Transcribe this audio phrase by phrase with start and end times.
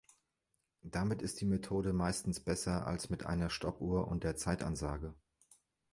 [0.81, 5.13] Damit ist die Methode meistens besser als mit einer Stoppuhr und der Zeitansage.